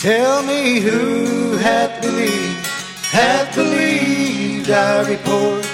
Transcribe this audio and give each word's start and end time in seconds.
Tell 0.00 0.42
me 0.42 0.80
who 0.80 1.58
hath 1.58 2.00
believed, 2.00 2.66
hath 3.12 3.54
believed 3.54 4.70
our 4.70 5.04
report, 5.04 5.66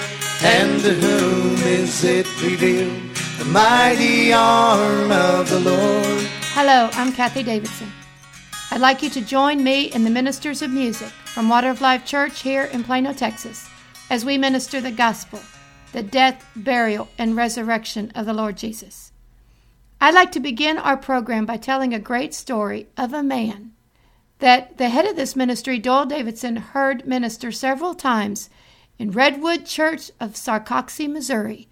and 0.43 0.81
to 0.81 0.95
whom 0.95 1.55
is 1.59 2.03
it 2.03 2.27
revealed, 2.43 3.15
the 3.39 3.45
mighty 3.45 4.33
arm 4.33 5.13
of 5.13 5.49
the 5.49 5.61
Lord. 5.61 6.27
Hello, 6.57 6.91
I'm 6.95 7.13
Kathie 7.13 7.45
Davidson. 7.45 7.93
I'd 8.73 8.81
like 8.81 9.01
you 9.01 9.11
to 9.11 9.21
join 9.21 9.63
me 9.63 9.93
and 9.93 10.05
the 10.05 10.11
Ministers 10.11 10.61
of 10.61 10.73
Music 10.73 11.13
from 11.27 11.49
Water 11.49 11.71
of 11.71 11.81
Life 11.81 12.05
Church 12.05 12.43
here 12.43 12.65
in 12.65 12.83
Plano, 12.83 13.13
Texas, 13.13 13.71
as 14.11 14.25
we 14.25 14.39
minister 14.39 14.81
the 14.81 14.91
gospel, 14.91 15.39
the 15.93 16.03
death, 16.03 16.45
burial, 16.57 17.09
and 17.17 17.37
resurrection 17.37 18.11
of 18.17 18.27
the 18.27 18.35
Lord 18.35 18.57
Jesus. 18.57 19.13
I'd 20.01 20.15
like 20.15 20.33
to 20.33 20.41
begin 20.41 20.79
our 20.79 20.97
program 20.97 21.47
by 21.47 21.59
telling 21.59 21.95
a 21.95 22.01
great 22.01 22.35
story 22.35 22.89
of 22.97 23.13
a 23.13 23.23
man 23.23 23.75
that 24.39 24.77
the 24.77 24.89
head 24.89 25.07
of 25.07 25.17
this 25.17 25.35
ministry, 25.37 25.79
Doyle 25.79 26.07
Davidson, 26.07 26.57
heard 26.57 27.07
minister 27.07 27.51
several 27.51 27.95
times 27.95 28.51
in 28.99 29.11
Redwood 29.11 29.67
Church 29.67 30.11
of 30.21 30.37
Sarcoxie, 30.37 31.09
Missouri, 31.09 31.69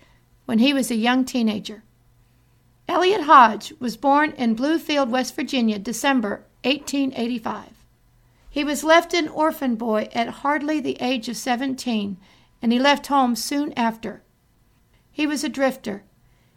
when 0.47 0.59
he 0.59 0.73
was 0.73 0.91
a 0.91 0.97
young 0.97 1.25
teenager. 1.25 1.83
Elliot 2.89 3.23
Hodge 3.23 3.73
was 3.79 3.97
born 3.97 4.33
in 4.33 4.57
Bluefield, 4.57 5.09
West 5.09 5.35
Virginia, 5.35 5.79
December 5.79 6.45
1885. 6.65 7.71
He 8.51 8.63
was 8.63 8.85
left 8.85 9.15
an 9.15 9.29
orphan 9.29 9.75
boy 9.75 10.09
at 10.15 10.29
hardly 10.29 10.81
the 10.81 10.97
age 11.01 11.29
of 11.29 11.37
17, 11.37 12.19
and 12.63 12.73
he 12.73 12.79
left 12.79 13.09
home 13.09 13.37
soon 13.37 13.73
after. 13.73 14.23
He 15.11 15.27
was 15.27 15.45
a 15.45 15.49
drifter. 15.49 16.05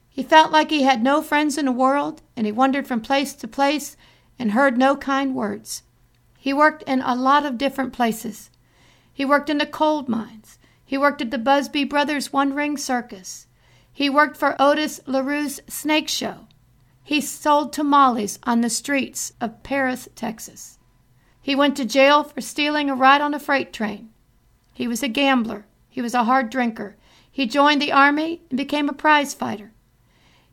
He 0.10 0.24
felt 0.24 0.52
like 0.52 0.70
he 0.70 0.84
had 0.84 1.02
no 1.02 1.22
friends 1.22 1.58
in 1.58 1.66
the 1.66 1.72
world, 1.72 2.22
and 2.36 2.46
he 2.46 2.52
wandered 2.52 2.88
from 2.88 3.02
place 3.02 3.34
to 3.34 3.48
place 3.48 3.96
and 4.38 4.52
heard 4.52 4.78
no 4.78 4.96
kind 4.96 5.34
words. 5.34 5.84
He 6.48 6.54
worked 6.54 6.84
in 6.84 7.02
a 7.02 7.14
lot 7.14 7.46
of 7.46 7.58
different 7.58 7.92
places. 7.92 8.50
He 9.14 9.26
worked 9.26 9.50
in 9.50 9.58
the 9.58 9.66
coal 9.66 10.06
mines. 10.08 10.60
He 10.86 10.98
worked 10.98 11.22
at 11.22 11.30
the 11.30 11.38
Busby 11.38 11.84
Brothers 11.84 12.32
One 12.32 12.54
Ring 12.54 12.78
Circus. 12.78 13.48
He 13.92 14.10
worked 14.10 14.38
for 14.38 14.56
Otis 14.58 15.02
LaRue's 15.06 15.60
Snake 15.68 16.08
Show. 16.08 16.48
He 17.04 17.20
sold 17.20 17.74
tamales 17.74 18.40
on 18.44 18.62
the 18.62 18.70
streets 18.70 19.34
of 19.42 19.62
Paris, 19.62 20.08
Texas. 20.16 20.80
He 21.42 21.54
went 21.54 21.76
to 21.76 21.84
jail 21.84 22.24
for 22.24 22.40
stealing 22.40 22.90
a 22.90 22.96
ride 22.96 23.20
on 23.20 23.34
a 23.34 23.40
freight 23.40 23.74
train. 23.74 24.12
He 24.74 24.88
was 24.88 25.04
a 25.04 25.10
gambler. 25.10 25.66
He 25.90 26.02
was 26.02 26.14
a 26.14 26.24
hard 26.24 26.50
drinker. 26.50 26.96
He 27.30 27.46
joined 27.46 27.82
the 27.82 27.92
army 27.92 28.42
and 28.50 28.56
became 28.56 28.88
a 28.88 28.94
prize 28.94 29.34
fighter. 29.34 29.74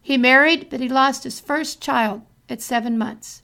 He 0.02 0.18
married, 0.18 0.70
but 0.70 0.80
he 0.80 0.88
lost 0.88 1.22
his 1.22 1.38
first 1.38 1.80
child 1.80 2.22
at 2.48 2.60
seven 2.60 2.98
months. 2.98 3.43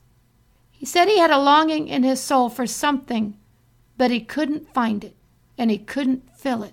He 0.81 0.87
said 0.87 1.09
he 1.09 1.19
had 1.19 1.31
a 1.31 1.37
longing 1.37 1.89
in 1.89 2.05
his 2.05 2.23
soul 2.23 2.49
for 2.49 2.67
something, 2.67 3.37
but 3.99 4.11
he 4.11 4.19
couldn't 4.19 4.73
find 4.73 5.05
it, 5.05 5.15
and 5.59 5.71
he 5.71 5.77
couldn't 5.77 6.35
fill 6.35 6.63
it. 6.63 6.73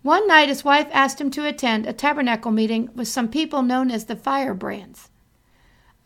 One 0.00 0.26
night, 0.26 0.48
his 0.48 0.64
wife 0.64 0.88
asked 0.90 1.20
him 1.20 1.30
to 1.32 1.46
attend 1.46 1.84
a 1.84 1.92
tabernacle 1.92 2.50
meeting 2.50 2.88
with 2.94 3.06
some 3.06 3.28
people 3.28 3.60
known 3.60 3.90
as 3.90 4.06
the 4.06 4.16
Firebrands. 4.16 5.10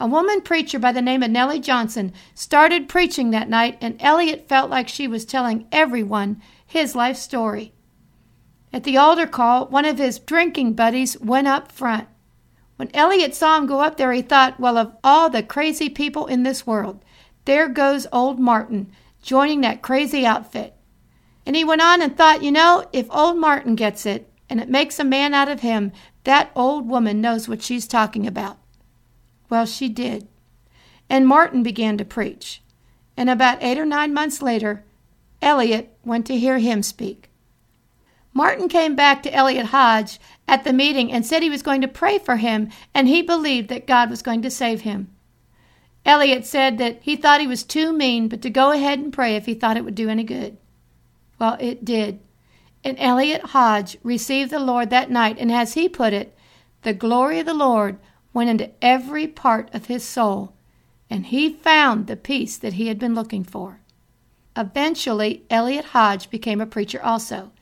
A 0.01 0.09
woman 0.09 0.41
preacher 0.41 0.81
by 0.81 0.91
the 0.91 1.01
name 1.01 1.23
of 1.23 1.31
Nellie 1.31 1.61
Johnson 1.61 2.13
started 2.35 2.89
preaching 2.89 3.31
that 3.31 3.49
night, 3.49 3.79
and 3.81 3.95
Elliot 4.01 4.49
felt 4.49 4.69
like 4.69 4.89
she 4.89 5.07
was 5.07 5.25
telling 5.25 5.69
everyone 5.71 6.43
his 6.67 6.97
life 6.97 7.17
story. 7.17 7.75
At 8.73 8.83
the 8.83 8.97
altar 8.97 9.29
call, 9.29 9.67
one 9.67 9.85
of 9.85 9.99
his 9.99 10.19
drinking 10.19 10.73
buddies 10.73 11.17
went 11.21 11.47
up 11.47 11.71
front. 11.71 12.09
When 12.77 12.91
Elliot 12.95 13.35
saw 13.35 13.59
him 13.59 13.67
go 13.67 13.81
up 13.81 13.97
there, 13.97 14.13
he 14.13 14.23
thought, 14.23 14.59
well, 14.59 14.77
of 14.77 14.97
all 15.05 15.31
the 15.31 15.43
crazy 15.43 15.89
people 15.89 16.27
in 16.27 16.43
this 16.43 16.67
world, 16.67 17.05
there 17.45 17.69
goes 17.69 18.07
old 18.13 18.39
Martin 18.39 18.93
joining 19.23 19.61
that 19.61 19.83
crazy 19.83 20.27
outfit. 20.27 20.75
And 21.45 21.57
he 21.57 21.65
went 21.65 21.83
on 21.83 22.03
and 22.03 22.17
thought, 22.17 22.43
you 22.43 22.53
know, 22.53 22.87
if 22.93 23.07
old 23.11 23.37
Martin 23.37 23.75
gets 23.75 24.07
it 24.07 24.31
and 24.49 24.61
it 24.61 24.69
makes 24.69 24.99
a 24.99 25.05
man 25.05 25.35
out 25.35 25.49
of 25.49 25.61
him, 25.61 25.93
that 26.25 26.51
old 26.55 26.89
woman 26.89 27.21
knows 27.21 27.49
what 27.49 27.63
she's 27.63 27.87
talking 27.87 28.27
about. 28.27 28.59
Well, 29.49 29.67
she 29.67 29.89
did. 29.89 30.29
And 31.09 31.27
Martin 31.27 31.63
began 31.63 31.99
to 31.99 32.05
preach. 32.05 32.63
And 33.17 33.29
about 33.29 33.63
eight 33.63 33.79
or 33.79 33.85
nine 33.85 34.15
months 34.15 34.41
later, 34.41 34.85
Elliot 35.43 35.97
went 36.05 36.27
to 36.27 36.39
hear 36.39 36.59
him 36.59 36.83
speak. 36.83 37.29
Martin 38.33 38.69
came 38.69 38.97
back 38.97 39.23
to 39.23 39.35
Elliot 39.35 39.67
Hodge 39.67 40.19
at 40.53 40.65
the 40.65 40.73
meeting 40.73 41.11
and 41.11 41.25
said 41.25 41.43
he 41.43 41.49
was 41.49 41.63
going 41.63 41.81
to 41.81 41.89
pray 41.89 42.19
for 42.19 42.37
him 42.37 42.69
and 42.93 43.09
he 43.09 43.23
believed 43.23 43.71
that 43.71 43.87
God 43.87 44.11
was 44.11 44.21
going 44.21 44.43
to 44.43 44.51
save 44.51 44.83
him. 44.83 45.09
Elliot 46.05 46.45
said 46.45 46.77
that 46.77 46.99
he 47.01 47.17
thought 47.17 47.41
he 47.41 47.47
was 47.47 47.63
too 47.63 47.91
mean, 47.91 48.29
but 48.29 48.43
to 48.43 48.51
go 48.51 48.71
ahead 48.71 48.99
and 48.99 49.15
pray 49.15 49.35
if 49.35 49.47
he 49.47 49.55
thought 49.55 49.79
it 49.79 49.85
would 49.85 49.95
do 49.95 50.11
any 50.11 50.25
good. 50.25 50.59
Well, 51.39 51.57
it 51.59 51.87
did. 51.87 52.21
And 52.85 52.99
Elliot 52.99 53.41
Hodge 53.47 53.97
received 54.03 54.51
the 54.51 54.59
Lord 54.59 54.91
that 54.91 55.11
night, 55.11 55.39
and 55.39 55.51
as 55.51 55.73
he 55.73 55.89
put 55.89 56.13
it, 56.13 56.37
the 56.83 56.93
glory 56.93 57.39
of 57.39 57.47
the 57.47 57.55
Lord 57.55 57.99
went 58.35 58.51
into 58.51 58.73
every 58.83 59.27
part 59.27 59.73
of 59.73 59.87
his 59.87 60.05
soul, 60.05 60.53
and 61.09 61.27
he 61.27 61.51
found 61.51 62.09
the 62.09 62.17
peace 62.17 62.59
that 62.59 62.75
he 62.75 62.89
had 62.89 62.99
been 62.99 63.15
looking 63.15 63.43
for. 63.43 63.81
Eventually, 64.55 65.45
Elliot 65.49 65.87
Hodge 65.87 66.29
became 66.29 66.61
a 66.61 66.67
preacher 66.67 67.03
also. 67.03 67.53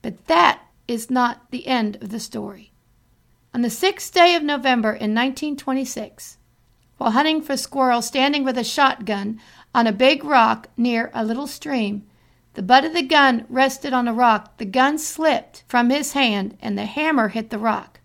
But 0.00 0.26
that 0.26 0.62
is 0.88 1.10
not 1.10 1.50
the 1.50 1.66
end 1.66 1.96
of 2.02 2.10
the 2.10 2.20
story. 2.20 2.72
On 3.54 3.62
the 3.62 3.70
sixth 3.70 4.12
day 4.14 4.34
of 4.34 4.42
November 4.42 4.90
in 4.90 5.14
1926, 5.14 6.38
while 6.96 7.10
hunting 7.10 7.42
for 7.42 7.56
squirrels 7.56 8.06
standing 8.06 8.44
with 8.44 8.56
a 8.56 8.64
shotgun 8.64 9.40
on 9.74 9.86
a 9.86 9.92
big 9.92 10.24
rock 10.24 10.68
near 10.76 11.10
a 11.12 11.24
little 11.24 11.46
stream, 11.46 12.06
the 12.54 12.62
butt 12.62 12.84
of 12.84 12.92
the 12.92 13.02
gun 13.02 13.46
rested 13.48 13.92
on 13.92 14.06
a 14.06 14.12
rock. 14.12 14.58
The 14.58 14.66
gun 14.66 14.98
slipped 14.98 15.64
from 15.66 15.90
his 15.90 16.12
hand 16.12 16.56
and 16.60 16.76
the 16.76 16.84
hammer 16.84 17.28
hit 17.28 17.50
the 17.50 17.58
rock. 17.58 18.00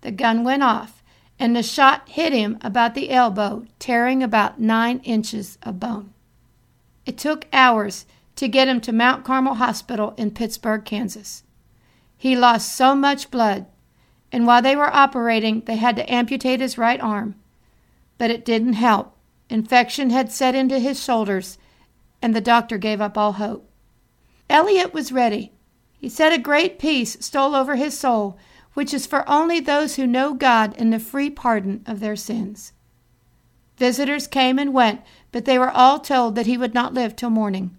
The 0.00 0.10
gun 0.10 0.44
went 0.44 0.62
off, 0.62 1.02
and 1.38 1.54
the 1.54 1.62
shot 1.62 2.08
hit 2.08 2.32
him 2.32 2.58
about 2.62 2.94
the 2.94 3.10
elbow, 3.10 3.64
tearing 3.78 4.22
about 4.22 4.60
nine 4.60 5.00
inches 5.00 5.58
of 5.62 5.78
bone. 5.78 6.12
It 7.06 7.18
took 7.18 7.46
hours 7.52 8.06
to 8.36 8.48
get 8.48 8.68
him 8.68 8.80
to 8.82 8.92
Mount 8.92 9.24
Carmel 9.24 9.54
Hospital 9.54 10.14
in 10.16 10.30
Pittsburg, 10.30 10.84
Kansas. 10.84 11.44
He 12.22 12.36
lost 12.36 12.76
so 12.76 12.94
much 12.94 13.32
blood, 13.32 13.66
and 14.30 14.46
while 14.46 14.62
they 14.62 14.76
were 14.76 14.94
operating, 14.94 15.62
they 15.62 15.74
had 15.74 15.96
to 15.96 16.08
amputate 16.08 16.60
his 16.60 16.78
right 16.78 17.00
arm. 17.00 17.34
But 18.16 18.30
it 18.30 18.44
didn't 18.44 18.74
help. 18.74 19.16
Infection 19.50 20.10
had 20.10 20.30
set 20.30 20.54
into 20.54 20.78
his 20.78 21.02
shoulders, 21.02 21.58
and 22.22 22.32
the 22.32 22.40
doctor 22.40 22.78
gave 22.78 23.00
up 23.00 23.18
all 23.18 23.32
hope. 23.32 23.68
Elliot 24.48 24.94
was 24.94 25.10
ready. 25.10 25.50
He 25.98 26.08
said 26.08 26.32
a 26.32 26.38
great 26.38 26.78
peace 26.78 27.16
stole 27.18 27.56
over 27.56 27.74
his 27.74 27.98
soul, 27.98 28.38
which 28.74 28.94
is 28.94 29.04
for 29.04 29.28
only 29.28 29.58
those 29.58 29.96
who 29.96 30.06
know 30.06 30.32
God 30.32 30.76
and 30.78 30.92
the 30.92 31.00
free 31.00 31.28
pardon 31.28 31.82
of 31.86 31.98
their 31.98 32.14
sins. 32.14 32.72
Visitors 33.78 34.28
came 34.28 34.60
and 34.60 34.72
went, 34.72 35.00
but 35.32 35.44
they 35.44 35.58
were 35.58 35.72
all 35.72 35.98
told 35.98 36.36
that 36.36 36.46
he 36.46 36.56
would 36.56 36.72
not 36.72 36.94
live 36.94 37.16
till 37.16 37.30
morning. 37.30 37.76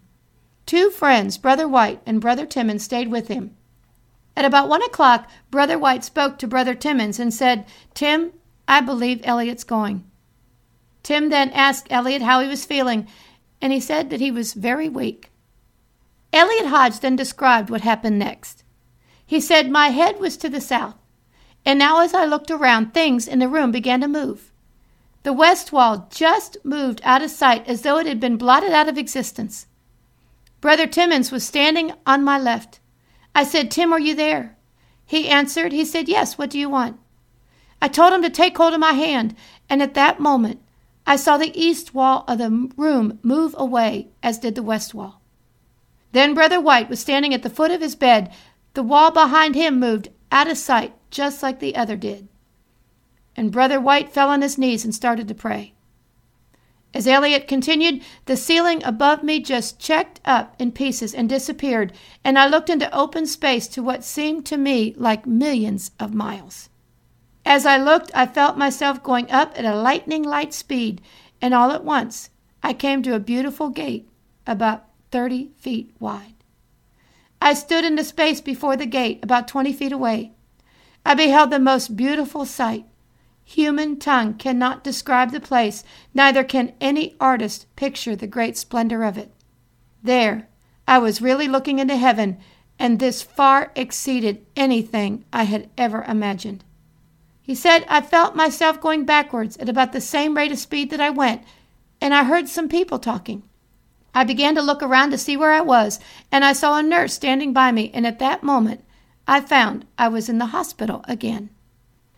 Two 0.66 0.90
friends, 0.90 1.38
Brother 1.38 1.66
White 1.66 2.02
and 2.06 2.20
Brother 2.20 2.46
Timmons, 2.46 2.84
stayed 2.84 3.08
with 3.08 3.30
him. 3.30 3.56
At 4.36 4.46
about 4.46 4.70
one 4.70 4.82
o'clock, 4.84 5.30
Brother 5.52 5.78
White 5.78 6.04
spoke 6.04 6.38
to 6.40 6.48
Brother 6.48 6.74
Timmons 6.74 7.20
and 7.20 7.34
said, 7.34 7.66
Tim, 7.94 8.34
I 8.68 8.82
believe 8.82 9.22
Elliot's 9.24 9.64
going. 9.64 10.04
Tim 11.04 11.30
then 11.30 11.50
asked 11.52 11.88
Elliot 11.90 12.22
how 12.22 12.40
he 12.40 12.48
was 12.48 12.66
feeling, 12.66 13.08
and 13.62 13.72
he 13.72 13.80
said 13.80 14.10
that 14.10 14.22
he 14.22 14.32
was 14.32 14.54
very 14.54 14.90
weak. 14.90 15.30
Elliot 16.32 16.68
Hodge 16.68 17.00
then 17.00 17.16
described 17.16 17.70
what 17.70 17.82
happened 17.82 18.18
next. 18.18 18.64
He 19.26 19.40
said, 19.40 19.70
My 19.70 19.90
head 19.90 20.20
was 20.20 20.36
to 20.38 20.50
the 20.50 20.62
south, 20.62 20.96
and 21.66 21.78
now 21.78 22.02
as 22.02 22.14
I 22.14 22.26
looked 22.26 22.50
around, 22.50 22.94
things 22.94 23.28
in 23.28 23.40
the 23.40 23.48
room 23.48 23.72
began 23.72 24.02
to 24.02 24.08
move. 24.08 24.52
The 25.24 25.34
west 25.34 25.72
wall 25.72 26.08
just 26.12 26.58
moved 26.64 27.02
out 27.04 27.22
of 27.22 27.30
sight 27.32 27.68
as 27.68 27.82
though 27.82 27.98
it 27.98 28.08
had 28.08 28.20
been 28.20 28.36
blotted 28.36 28.72
out 28.72 28.90
of 28.90 28.98
existence. 28.98 29.68
Brother 30.60 30.88
Timmons 30.88 31.32
was 31.32 31.46
standing 31.46 31.94
on 32.06 32.24
my 32.24 32.38
left. 32.38 32.80
I 33.36 33.44
said, 33.44 33.72
Tim, 33.72 33.92
are 33.92 34.00
you 34.00 34.16
there? 34.16 34.56
He 35.06 35.28
answered, 35.30 35.72
He 35.72 35.86
said, 35.86 36.08
Yes, 36.08 36.38
what 36.38 36.50
do 36.50 36.60
you 36.60 36.70
want? 36.70 37.00
I 37.82 37.88
told 37.88 38.14
him 38.14 38.22
to 38.22 38.30
take 38.30 38.56
hold 38.56 38.74
of 38.74 38.80
my 38.80 38.94
hand, 38.94 39.36
and 39.70 39.82
at 39.82 39.94
that 39.96 40.20
moment 40.20 40.62
I 41.06 41.18
saw 41.18 41.38
the 41.38 41.60
east 41.60 41.94
wall 41.94 42.24
of 42.28 42.38
the 42.38 42.72
room 42.78 43.20
move 43.24 43.54
away, 43.58 44.08
as 44.22 44.40
did 44.40 44.56
the 44.56 44.64
west 44.64 44.94
wall. 44.94 45.22
Then 46.14 46.34
Brother 46.34 46.62
White 46.62 46.90
was 46.90 47.00
standing 47.00 47.34
at 47.34 47.44
the 47.44 47.50
foot 47.50 47.72
of 47.72 47.82
his 47.82 47.96
bed. 47.96 48.32
The 48.74 48.84
wall 48.84 49.12
behind 49.12 49.56
him 49.56 49.80
moved 49.80 50.10
out 50.32 50.48
of 50.48 50.58
sight, 50.58 50.94
just 51.12 51.44
like 51.44 51.60
the 51.60 51.76
other 51.76 51.98
did. 51.98 52.28
And 53.36 53.52
Brother 53.52 53.82
White 53.82 54.14
fell 54.14 54.30
on 54.30 54.42
his 54.42 54.58
knees 54.58 54.86
and 54.86 54.94
started 54.94 55.28
to 55.28 55.36
pray. 55.36 55.74
As 56.94 57.08
Elliot 57.08 57.48
continued, 57.48 58.04
the 58.26 58.38
ceiling 58.38 58.84
above 58.84 59.24
me 59.24 59.40
just 59.40 59.80
checked 59.80 60.22
up 60.26 60.56
in 60.60 60.72
pieces 60.72 61.14
and 61.14 61.28
disappeared, 61.28 61.92
and 62.24 62.38
I 62.38 62.48
looked 62.48 62.70
into 62.70 62.96
open 62.96 63.26
space 63.26 63.68
to 63.70 63.82
what 63.82 64.04
seemed 64.04 64.46
to 64.48 64.58
me 64.58 64.94
like 64.96 65.26
millions 65.26 65.92
of 66.00 66.14
miles. 66.14 66.70
As 67.46 67.66
I 67.66 67.78
looked, 67.78 68.12
I 68.14 68.28
felt 68.28 68.58
myself 68.58 69.02
going 69.02 69.30
up 69.32 69.58
at 69.58 69.66
a 69.66 69.76
lightning 69.76 70.24
light 70.24 70.54
speed, 70.54 71.02
and 71.42 71.54
all 71.54 71.72
at 71.72 71.84
once 71.84 72.30
I 72.62 72.74
came 72.74 73.02
to 73.04 73.16
a 73.16 73.20
beautiful 73.20 73.70
gate 73.70 74.08
about 74.46 74.86
30 75.12 75.50
feet 75.58 75.94
wide. 76.00 76.36
I 77.42 77.54
stood 77.54 77.84
in 77.84 77.96
the 77.96 78.04
space 78.04 78.40
before 78.40 78.78
the 78.78 78.86
gate 78.86 79.20
about 79.24 79.48
20 79.48 79.74
feet 79.74 79.92
away. 79.92 80.32
I 81.06 81.16
beheld 81.16 81.50
the 81.50 81.60
most 81.60 81.98
beautiful 81.98 82.46
sight. 82.46 82.86
Human 83.46 84.00
tongue 84.00 84.36
cannot 84.36 84.84
describe 84.84 85.32
the 85.32 85.40
place, 85.40 85.84
neither 86.14 86.44
can 86.44 86.74
any 86.80 87.16
artist 87.20 87.66
picture 87.76 88.16
the 88.16 88.28
great 88.28 88.58
splendor 88.58 89.04
of 89.04 89.18
it. 89.18 89.32
There, 90.02 90.48
I 90.88 91.00
was 91.00 91.22
really 91.22 91.48
looking 91.48 91.80
into 91.80 91.98
heaven, 91.98 92.38
and 92.80 93.00
this 93.00 93.22
far 93.22 93.72
exceeded 93.76 94.46
anything 94.56 95.26
I 95.32 95.44
had 95.44 95.70
ever 95.78 96.04
imagined. 96.04 96.64
He 97.42 97.56
said 97.56 97.86
I 97.90 98.02
felt 98.02 98.36
myself 98.36 98.80
going 98.80 99.06
backwards 99.06 99.58
at 99.58 99.70
about 99.70 99.92
the 99.92 100.02
same 100.02 100.36
rate 100.36 100.52
of 100.52 100.60
speed 100.60 100.90
that 100.92 101.02
I 101.02 101.10
went, 101.10 101.44
and 102.00 102.14
I 102.14 102.24
heard 102.24 102.48
some 102.48 102.70
people 102.70 103.00
talking. 103.00 103.44
I 104.16 104.24
began 104.24 104.56
to 104.56 104.62
look 104.62 104.82
around 104.82 105.12
to 105.12 105.18
see 105.18 105.36
where 105.36 105.52
I 105.52 105.62
was, 105.62 106.00
and 106.32 106.46
I 106.46 106.54
saw 106.54 106.78
a 106.78 106.84
nurse 106.84 107.14
standing 107.14 107.52
by 107.52 107.72
me, 107.72 107.92
and 107.94 108.08
at 108.08 108.20
that 108.20 108.44
moment 108.44 108.84
I 109.28 109.42
found 109.42 109.86
I 109.98 110.08
was 110.08 110.30
in 110.30 110.38
the 110.38 110.48
hospital 110.48 111.04
again. 111.08 111.50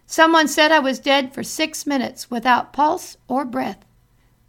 Someone 0.05 0.47
said 0.47 0.71
I 0.71 0.79
was 0.79 0.99
dead 0.99 1.33
for 1.33 1.43
six 1.43 1.85
minutes 1.85 2.29
without 2.29 2.73
pulse 2.73 3.17
or 3.27 3.43
breath. 3.45 3.83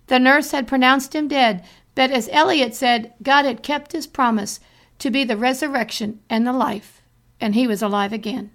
The 0.09 0.19
nurse 0.19 0.51
had 0.51 0.69
pronounced 0.69 1.15
him 1.15 1.29
dead, 1.29 1.65
but 1.95 2.11
as 2.11 2.29
Elliot 2.31 2.75
said, 2.75 3.15
God 3.23 3.45
had 3.45 3.63
kept 3.63 3.93
his 3.93 4.07
promise 4.07 4.61
to 4.99 5.11
be 5.11 5.25
the 5.25 5.37
resurrection 5.37 6.21
and 6.29 6.47
the 6.47 6.53
life, 6.53 7.03
and 7.41 7.55
he 7.55 7.67
was 7.67 7.83
alive 7.83 8.13
again. 8.13 8.51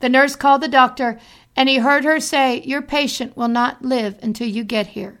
The 0.00 0.08
nurse 0.08 0.34
called 0.34 0.60
the 0.60 0.68
doctor, 0.68 1.20
and 1.54 1.68
he 1.68 1.78
heard 1.78 2.04
her 2.04 2.18
say, 2.18 2.60
Your 2.62 2.82
patient 2.82 3.36
will 3.36 3.48
not 3.48 3.82
live 3.82 4.18
until 4.22 4.48
you 4.48 4.64
get 4.64 4.88
here. 4.88 5.20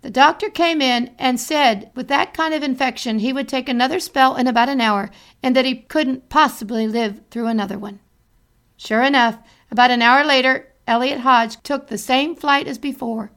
The 0.00 0.10
doctor 0.10 0.50
came 0.50 0.82
in 0.82 1.14
and 1.18 1.38
said 1.38 1.90
with 1.94 2.08
that 2.08 2.34
kind 2.34 2.54
of 2.54 2.62
infection 2.62 3.18
he 3.18 3.32
would 3.32 3.48
take 3.48 3.68
another 3.68 4.00
spell 4.00 4.34
in 4.34 4.48
about 4.48 4.68
an 4.68 4.80
hour 4.80 5.10
and 5.42 5.54
that 5.54 5.64
he 5.64 5.76
couldn't 5.76 6.28
possibly 6.28 6.88
live 6.88 7.20
through 7.30 7.46
another 7.46 7.78
one. 7.78 8.00
Sure 8.76 9.02
enough, 9.02 9.38
about 9.72 9.90
an 9.90 10.02
hour 10.02 10.22
later, 10.22 10.68
Elliot 10.86 11.20
Hodge 11.20 11.56
took 11.62 11.86
the 11.86 11.96
same 11.96 12.36
flight 12.36 12.68
as 12.68 12.76
before 12.76 13.32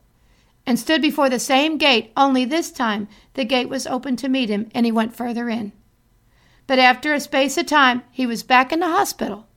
and 0.65 0.77
stood 0.77 1.01
before 1.01 1.29
the 1.29 1.39
same 1.39 1.77
gate, 1.77 2.11
only 2.17 2.43
this 2.43 2.71
time 2.71 3.07
the 3.35 3.45
gate 3.45 3.69
was 3.69 3.87
open 3.87 4.17
to 4.17 4.27
meet 4.27 4.49
him 4.49 4.69
and 4.75 4.85
he 4.85 4.91
went 4.91 5.15
further 5.15 5.47
in. 5.47 5.71
But 6.67 6.77
after 6.77 7.13
a 7.13 7.21
space 7.21 7.57
of 7.57 7.67
time, 7.67 8.03
he 8.11 8.25
was 8.25 8.43
back 8.43 8.73
in 8.73 8.81
the 8.81 8.89
hospital 8.89 9.47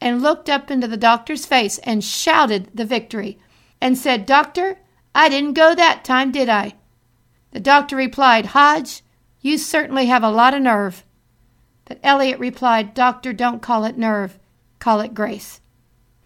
and 0.00 0.20
looked 0.20 0.50
up 0.50 0.68
into 0.68 0.88
the 0.88 0.96
doctor's 0.96 1.46
face 1.46 1.78
and 1.78 2.02
shouted 2.02 2.70
the 2.74 2.84
victory 2.84 3.38
and 3.80 3.96
said, 3.96 4.26
Doctor, 4.26 4.78
I 5.14 5.28
didn't 5.28 5.52
go 5.52 5.76
that 5.76 6.02
time, 6.02 6.32
did 6.32 6.48
I? 6.48 6.74
The 7.52 7.60
doctor 7.60 7.94
replied, 7.94 8.46
Hodge, 8.46 9.02
you 9.42 9.58
certainly 9.58 10.06
have 10.06 10.24
a 10.24 10.30
lot 10.30 10.54
of 10.54 10.62
nerve. 10.62 11.04
But 11.84 12.00
Elliot 12.02 12.40
replied, 12.40 12.94
Doctor, 12.94 13.32
don't 13.32 13.62
call 13.62 13.84
it 13.84 13.96
nerve, 13.96 14.40
call 14.80 15.00
it 15.00 15.14
grace. 15.14 15.60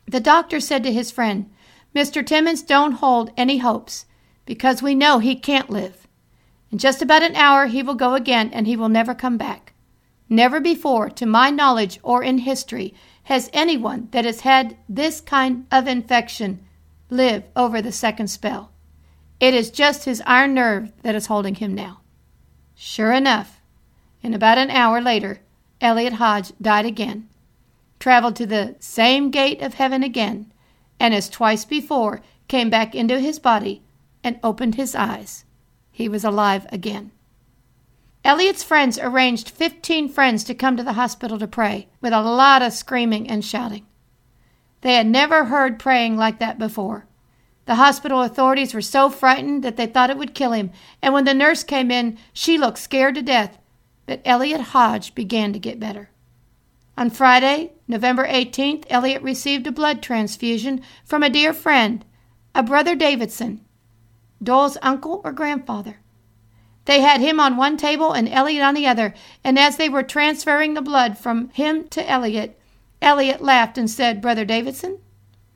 The 0.09 0.21
doctor 0.21 0.59
said 0.59 0.83
to 0.85 0.93
his 0.93 1.11
friend, 1.11 1.51
Mr. 1.95 2.25
Timmons, 2.25 2.63
don't 2.63 2.93
hold 2.93 3.31
any 3.37 3.59
hopes, 3.59 4.07
because 4.47 4.83
we 4.83 4.95
know 4.95 5.19
he 5.19 5.37
can't 5.37 5.69
live. 5.69 6.09
In 6.73 6.79
just 6.79 7.03
about 7.03 7.23
an 7.23 7.37
hour 7.37 7.67
he 7.67 7.83
will 7.83 7.95
go 7.95 8.15
again, 8.15 8.51
and 8.55 8.67
he 8.67 8.75
will 8.75 8.89
never 8.89 9.15
come 9.15 9.37
back. 9.37 9.75
Never 10.31 10.61
before, 10.61 11.11
to 11.11 11.27
my 11.27 11.51
knowledge 11.51 12.01
or 12.03 12.23
in 12.23 12.39
history, 12.39 12.95
has 13.25 13.51
anyone 13.53 14.09
that 14.13 14.25
has 14.25 14.41
had 14.41 14.79
this 14.89 15.21
kind 15.21 15.67
of 15.71 15.87
infection 15.87 16.65
live 17.11 17.45
over 17.55 17.83
the 17.83 17.93
second 17.93 18.29
spell. 18.29 18.71
It 19.41 19.53
is 19.53 19.71
just 19.71 20.07
his 20.07 20.23
iron 20.25 20.55
nerve 20.55 20.91
that 21.03 21.15
is 21.15 21.27
holding 21.27 21.57
him 21.57 21.75
now. 21.75 22.01
Sure 22.75 23.13
enough, 23.13 23.61
in 24.23 24.33
about 24.33 24.57
an 24.57 24.71
hour 24.71 25.03
later, 25.03 25.41
Elliot 25.83 26.15
Hodge 26.15 26.53
died 26.61 26.87
again, 26.87 27.29
traveled 27.99 28.37
to 28.37 28.47
the 28.47 28.77
same 28.79 29.31
gate 29.31 29.63
of 29.63 29.75
heaven 29.75 30.03
again, 30.03 30.53
and 31.01 31.15
as 31.15 31.29
twice 31.29 31.65
before, 31.65 32.23
came 32.49 32.71
back 32.71 32.95
into 32.95 33.19
his 33.19 33.39
body 33.39 33.83
and 34.25 34.39
opened 34.43 34.75
his 34.75 34.95
eyes. 34.95 35.45
He 35.91 36.09
was 36.09 36.25
alive 36.25 36.67
again. 36.71 37.13
Elliot's 38.25 38.63
friends 38.63 38.99
arranged 38.99 39.49
15 39.49 40.09
friends 40.09 40.45
to 40.45 40.55
come 40.55 40.77
to 40.77 40.83
the 40.83 40.95
hospital 40.95 41.39
to 41.39 41.47
pray, 41.47 41.89
with 42.01 42.13
a 42.13 42.21
lot 42.21 42.63
of 42.63 42.73
screaming 42.73 43.29
and 43.29 43.45
shouting. 43.45 43.87
They 44.81 44.95
had 44.95 45.07
never 45.07 45.47
heard 45.47 45.79
praying 45.79 46.17
like 46.17 46.39
that 46.39 46.59
before. 46.59 47.07
The 47.67 47.77
hospital 47.77 48.23
authorities 48.23 48.75
were 48.75 48.83
so 48.83 49.11
frightened 49.11 49.63
that 49.63 49.77
they 49.77 49.87
thought 49.87 50.11
it 50.11 50.17
would 50.17 50.35
kill 50.35 50.53
him, 50.53 50.71
and 51.03 51.13
when 51.13 51.25
the 51.25 51.35
nurse 51.35 51.63
came 51.63 51.91
in, 51.91 52.19
she 52.33 52.59
looked 52.59 52.79
scared 52.79 53.15
to 53.17 53.23
death. 53.23 53.59
But 54.07 54.23
Elliot 54.25 54.61
Hodge 54.61 55.15
began 55.15 55.53
to 55.53 55.59
get 55.59 55.79
better. 55.79 56.11
On 56.99 57.11
Friday, 57.11 57.71
November 57.87 58.27
18th, 58.27 58.85
Elliot 58.91 59.23
received 59.23 59.69
a 59.69 59.71
blood 59.71 60.03
transfusion 60.03 60.83
from 61.05 61.23
a 61.23 61.31
dear 61.31 61.53
friend, 61.53 62.05
a 62.57 62.63
brother 62.65 62.97
Davidson, 62.97 63.65
Doyle's 64.43 64.77
uncle 64.83 65.21
or 65.23 65.31
grandfather. 65.31 66.01
They 66.87 67.01
had 67.01 67.21
him 67.21 67.39
on 67.39 67.57
one 67.57 67.77
table 67.77 68.13
and 68.13 68.29
Elliot 68.29 68.65
on 68.65 68.75
the 68.75 68.89
other, 68.89 69.15
and 69.45 69.61
as 69.61 69.77
they 69.77 69.89
were 69.89 70.03
transferring 70.03 70.75
the 70.75 70.83
blood 70.83 71.17
from 71.17 71.51
him 71.51 71.87
to 71.91 72.11
Elliot, 72.11 72.59
Elliot 73.01 73.41
laughed 73.41 73.79
and 73.79 73.89
said, 73.89 74.21
Brother 74.21 74.45
Davidson, 74.45 74.99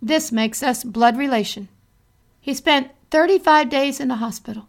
this 0.01 0.31
makes 0.31 0.63
us 0.63 0.85
blood 0.85 1.17
relation. 1.17 1.69
He 2.41 2.55
spent 2.55 2.93
35 3.11 3.69
days 3.69 3.99
in 3.99 4.07
the 4.07 4.23
hospital, 4.23 4.69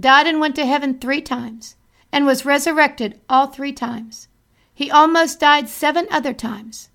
died 0.00 0.26
and 0.26 0.40
went 0.40 0.56
to 0.56 0.66
heaven 0.66 0.98
three 0.98 1.22
times, 1.22 1.76
and 2.10 2.26
was 2.26 2.44
resurrected 2.44 3.20
all 3.28 3.46
three 3.46 3.72
times. 3.72 4.26
He 4.74 4.90
almost 4.90 5.40
died 5.40 5.68
seven 5.68 6.06
other 6.10 6.34
times. 6.34 6.90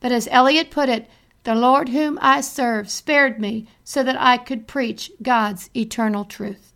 But 0.00 0.12
as 0.12 0.28
Elliot 0.30 0.70
put 0.70 0.88
it, 0.88 1.08
the 1.44 1.54
Lord 1.54 1.90
whom 1.90 2.18
I 2.20 2.40
serve 2.40 2.90
spared 2.90 3.40
me 3.40 3.66
so 3.84 4.02
that 4.02 4.20
I 4.20 4.36
could 4.36 4.66
preach 4.66 5.12
God's 5.22 5.70
eternal 5.74 6.24
truth. 6.24 6.72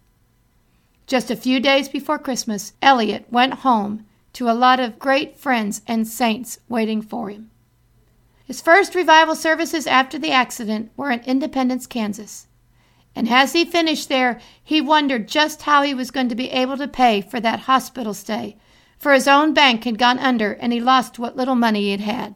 Just 1.06 1.30
a 1.30 1.36
few 1.36 1.60
days 1.60 1.88
before 1.88 2.18
Christmas, 2.18 2.72
Elliot 2.80 3.26
went 3.30 3.54
home 3.54 4.06
to 4.34 4.48
a 4.48 4.52
lot 4.52 4.80
of 4.80 4.98
great 4.98 5.36
friends 5.36 5.82
and 5.86 6.08
saints 6.08 6.58
waiting 6.68 7.02
for 7.02 7.28
him. 7.28 7.50
His 8.44 8.60
first 8.60 8.94
revival 8.94 9.34
services 9.34 9.86
after 9.86 10.18
the 10.18 10.30
accident 10.30 10.90
were 10.96 11.10
in 11.10 11.20
Independence, 11.20 11.86
Kansas. 11.86 12.46
And 13.14 13.28
as 13.28 13.52
he 13.52 13.64
finished 13.64 14.08
there, 14.08 14.40
he 14.62 14.80
wondered 14.80 15.28
just 15.28 15.62
how 15.62 15.82
he 15.82 15.94
was 15.94 16.10
going 16.10 16.28
to 16.28 16.34
be 16.34 16.50
able 16.50 16.76
to 16.78 16.88
pay 16.88 17.20
for 17.20 17.38
that 17.40 17.60
hospital 17.60 18.12
stay, 18.12 18.56
for 18.98 19.12
his 19.12 19.28
own 19.28 19.54
bank 19.54 19.84
had 19.84 19.98
gone 19.98 20.18
under 20.18 20.52
and 20.52 20.72
he 20.72 20.80
lost 20.80 21.18
what 21.18 21.36
little 21.36 21.54
money 21.54 21.82
he 21.82 21.90
had 21.90 22.00
had. 22.00 22.34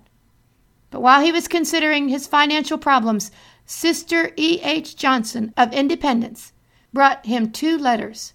But 0.90 1.02
while 1.02 1.20
he 1.22 1.32
was 1.32 1.48
considering 1.48 2.08
his 2.08 2.26
financial 2.26 2.78
problems, 2.78 3.30
Sister 3.66 4.32
E. 4.36 4.60
H. 4.62 4.96
Johnson 4.96 5.52
of 5.56 5.72
Independence 5.72 6.52
brought 6.92 7.26
him 7.26 7.50
two 7.50 7.76
letters. 7.76 8.32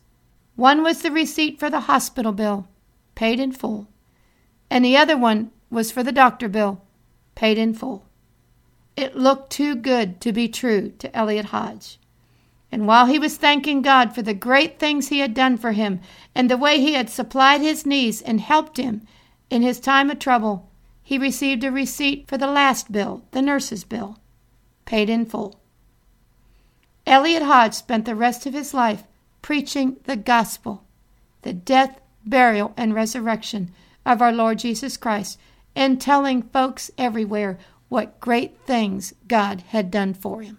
One 0.55 0.83
was 0.83 1.01
the 1.01 1.11
receipt 1.11 1.59
for 1.59 1.69
the 1.69 1.81
hospital 1.81 2.31
bill, 2.31 2.67
paid 3.15 3.39
in 3.39 3.51
full, 3.51 3.87
and 4.69 4.85
the 4.85 4.95
other 4.95 5.17
one 5.17 5.51
was 5.71 5.91
for 5.91 6.03
the 6.03 6.11
doctor 6.11 6.47
bill, 6.47 6.83
paid 7.33 7.57
in 7.57 7.73
full. 7.73 8.05
It 8.95 9.15
looked 9.15 9.51
too 9.51 9.75
good 9.75 10.21
to 10.21 10.31
be 10.31 10.47
true 10.47 10.91
to 10.99 11.15
Elliot 11.15 11.45
Hodge. 11.45 11.97
And 12.73 12.87
while 12.87 13.05
he 13.05 13.19
was 13.19 13.37
thanking 13.37 13.83
God 13.83 14.15
for 14.15 14.23
the 14.23 14.33
great 14.33 14.79
things 14.79 15.09
he 15.09 15.19
had 15.19 15.35
done 15.35 15.57
for 15.57 15.73
him 15.73 16.01
and 16.33 16.49
the 16.49 16.57
way 16.57 16.81
he 16.81 16.93
had 16.93 17.07
supplied 17.07 17.61
his 17.61 17.85
needs 17.85 18.19
and 18.19 18.41
helped 18.41 18.77
him 18.77 19.05
in 19.51 19.61
his 19.61 19.79
time 19.79 20.09
of 20.09 20.17
trouble, 20.17 20.71
he 21.03 21.19
received 21.19 21.63
a 21.63 21.71
receipt 21.71 22.27
for 22.27 22.35
the 22.35 22.47
last 22.47 22.91
bill, 22.91 23.25
the 23.29 23.43
nurse's 23.43 23.83
bill, 23.83 24.17
paid 24.85 25.07
in 25.07 25.23
full. 25.23 25.61
Elliot 27.05 27.43
Hodge 27.43 27.75
spent 27.75 28.05
the 28.05 28.15
rest 28.15 28.47
of 28.47 28.55
his 28.55 28.73
life 28.73 29.03
preaching 29.43 29.97
the 30.05 30.15
gospel, 30.15 30.83
the 31.43 31.53
death, 31.53 32.01
burial, 32.25 32.73
and 32.75 32.95
resurrection 32.95 33.71
of 34.03 34.19
our 34.19 34.31
Lord 34.31 34.57
Jesus 34.57 34.97
Christ, 34.97 35.39
and 35.75 36.01
telling 36.01 36.41
folks 36.41 36.89
everywhere 36.97 37.59
what 37.89 38.19
great 38.19 38.57
things 38.65 39.13
God 39.27 39.61
had 39.67 39.91
done 39.91 40.15
for 40.15 40.41
him. 40.41 40.57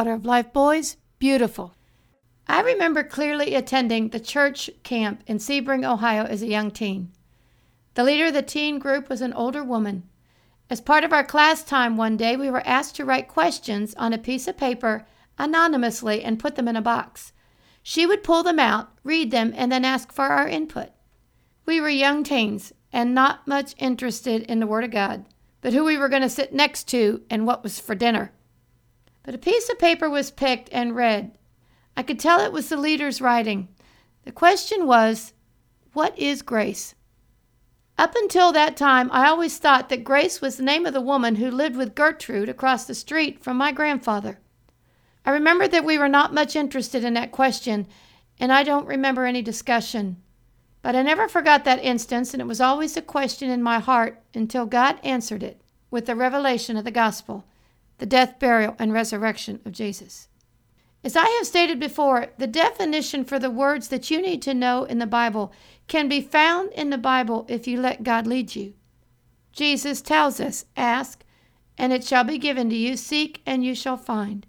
Water 0.00 0.14
of 0.14 0.24
Life 0.24 0.54
boys. 0.54 0.96
Beautiful. 1.18 1.74
I 2.48 2.62
remember 2.62 3.04
clearly 3.04 3.54
attending 3.54 4.08
the 4.08 4.18
church 4.18 4.70
camp 4.82 5.22
in 5.26 5.36
Sebring, 5.36 5.84
Ohio 5.84 6.24
as 6.24 6.40
a 6.40 6.46
young 6.46 6.70
teen. 6.70 7.12
The 7.92 8.04
leader 8.04 8.28
of 8.28 8.32
the 8.32 8.40
teen 8.40 8.78
group 8.78 9.10
was 9.10 9.20
an 9.20 9.34
older 9.34 9.62
woman. 9.62 10.04
As 10.70 10.80
part 10.80 11.04
of 11.04 11.12
our 11.12 11.22
class 11.22 11.62
time 11.62 11.98
one 11.98 12.16
day, 12.16 12.34
we 12.34 12.48
were 12.48 12.66
asked 12.66 12.96
to 12.96 13.04
write 13.04 13.28
questions 13.28 13.94
on 13.96 14.14
a 14.14 14.16
piece 14.16 14.48
of 14.48 14.56
paper 14.56 15.06
anonymously 15.36 16.22
and 16.22 16.40
put 16.40 16.56
them 16.56 16.66
in 16.66 16.76
a 16.76 16.80
box. 16.80 17.34
She 17.82 18.06
would 18.06 18.24
pull 18.24 18.42
them 18.42 18.58
out, 18.58 18.88
read 19.04 19.30
them, 19.30 19.52
and 19.54 19.70
then 19.70 19.84
ask 19.84 20.12
for 20.12 20.28
our 20.28 20.48
input. 20.48 20.88
We 21.66 21.78
were 21.78 21.90
young 21.90 22.24
teens 22.24 22.72
and 22.90 23.14
not 23.14 23.46
much 23.46 23.74
interested 23.76 24.44
in 24.44 24.60
the 24.60 24.66
Word 24.66 24.84
of 24.84 24.92
God, 24.92 25.26
but 25.60 25.74
who 25.74 25.84
we 25.84 25.98
were 25.98 26.08
going 26.08 26.22
to 26.22 26.30
sit 26.30 26.54
next 26.54 26.88
to 26.88 27.20
and 27.28 27.46
what 27.46 27.62
was 27.62 27.78
for 27.78 27.94
dinner. 27.94 28.32
But 29.22 29.34
a 29.34 29.38
piece 29.38 29.68
of 29.68 29.78
paper 29.78 30.08
was 30.08 30.30
picked 30.30 30.68
and 30.72 30.96
read. 30.96 31.36
I 31.96 32.02
could 32.02 32.18
tell 32.18 32.40
it 32.40 32.52
was 32.52 32.68
the 32.68 32.76
leader's 32.76 33.20
writing. 33.20 33.68
The 34.24 34.32
question 34.32 34.86
was, 34.86 35.32
What 35.92 36.18
is 36.18 36.42
grace? 36.42 36.94
Up 37.98 38.14
until 38.16 38.50
that 38.52 38.78
time, 38.78 39.10
I 39.12 39.28
always 39.28 39.58
thought 39.58 39.90
that 39.90 40.04
Grace 40.04 40.40
was 40.40 40.56
the 40.56 40.62
name 40.62 40.86
of 40.86 40.94
the 40.94 41.02
woman 41.02 41.36
who 41.36 41.50
lived 41.50 41.76
with 41.76 41.94
Gertrude 41.94 42.48
across 42.48 42.86
the 42.86 42.94
street 42.94 43.44
from 43.44 43.58
my 43.58 43.72
grandfather. 43.72 44.40
I 45.26 45.32
remember 45.32 45.68
that 45.68 45.84
we 45.84 45.98
were 45.98 46.08
not 46.08 46.32
much 46.32 46.56
interested 46.56 47.04
in 47.04 47.12
that 47.12 47.30
question, 47.30 47.86
and 48.38 48.50
I 48.50 48.62
don't 48.62 48.86
remember 48.86 49.26
any 49.26 49.42
discussion. 49.42 50.16
But 50.80 50.96
I 50.96 51.02
never 51.02 51.28
forgot 51.28 51.64
that 51.64 51.84
instance, 51.84 52.32
and 52.32 52.40
it 52.40 52.46
was 52.46 52.60
always 52.60 52.96
a 52.96 53.02
question 53.02 53.50
in 53.50 53.62
my 53.62 53.80
heart 53.80 54.22
until 54.32 54.64
God 54.64 54.98
answered 55.04 55.42
it 55.42 55.60
with 55.90 56.06
the 56.06 56.16
revelation 56.16 56.78
of 56.78 56.84
the 56.84 56.90
gospel 56.90 57.44
the 58.00 58.06
death, 58.06 58.38
burial, 58.38 58.74
and 58.78 58.94
resurrection 58.94 59.60
of 59.66 59.72
Jesus. 59.72 60.28
As 61.04 61.16
I 61.16 61.28
have 61.28 61.46
stated 61.46 61.78
before, 61.78 62.28
the 62.38 62.46
definition 62.46 63.24
for 63.24 63.38
the 63.38 63.50
words 63.50 63.88
that 63.88 64.10
you 64.10 64.20
need 64.20 64.40
to 64.42 64.54
know 64.54 64.84
in 64.84 64.98
the 64.98 65.06
Bible 65.06 65.52
can 65.86 66.08
be 66.08 66.22
found 66.22 66.72
in 66.72 66.88
the 66.88 66.98
Bible 66.98 67.44
if 67.48 67.66
you 67.66 67.78
let 67.78 68.02
God 68.02 68.26
lead 68.26 68.56
you. 68.56 68.72
Jesus 69.52 70.00
tells 70.00 70.40
us, 70.40 70.64
Ask, 70.76 71.24
and 71.76 71.92
it 71.92 72.04
shall 72.04 72.24
be 72.24 72.38
given 72.38 72.70
to 72.70 72.76
you. 72.76 72.96
Seek, 72.96 73.42
and 73.44 73.64
you 73.64 73.74
shall 73.74 73.98
find. 73.98 74.46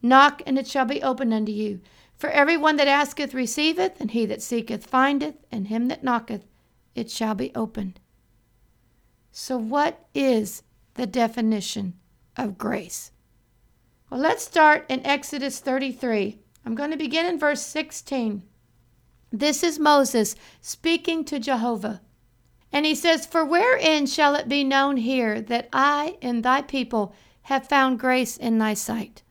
Knock, 0.00 0.40
and 0.46 0.56
it 0.56 0.68
shall 0.68 0.84
be 0.84 1.02
opened 1.02 1.34
unto 1.34 1.52
you. 1.52 1.80
For 2.16 2.30
every 2.30 2.56
one 2.56 2.76
that 2.76 2.88
asketh 2.88 3.34
receiveth, 3.34 4.00
and 4.00 4.12
he 4.12 4.24
that 4.26 4.42
seeketh 4.42 4.86
findeth, 4.86 5.34
and 5.50 5.66
him 5.66 5.88
that 5.88 6.04
knocketh 6.04 6.46
it 6.94 7.10
shall 7.10 7.34
be 7.34 7.52
opened. 7.56 7.98
So, 9.32 9.56
what 9.56 10.06
is 10.14 10.62
the 10.94 11.06
definition 11.06 11.94
of 12.36 12.58
grace. 12.58 13.10
Well, 14.10 14.20
let's 14.20 14.44
start 14.44 14.84
in 14.88 15.04
Exodus 15.04 15.58
33. 15.60 16.38
I'm 16.64 16.74
going 16.74 16.90
to 16.90 16.96
begin 16.96 17.26
in 17.26 17.38
verse 17.38 17.62
16. 17.62 18.42
This 19.32 19.62
is 19.62 19.78
Moses 19.78 20.36
speaking 20.60 21.24
to 21.24 21.38
Jehovah. 21.38 22.00
And 22.72 22.86
he 22.86 22.94
says, 22.94 23.26
For 23.26 23.44
wherein 23.44 24.06
shall 24.06 24.34
it 24.34 24.48
be 24.48 24.64
known 24.64 24.96
here 24.96 25.40
that 25.40 25.68
I 25.72 26.16
and 26.22 26.42
thy 26.42 26.62
people 26.62 27.14
have 27.42 27.68
found 27.68 27.98
grace 27.98 28.36
in 28.36 28.58
thy 28.58 28.74
sight? 28.74 29.22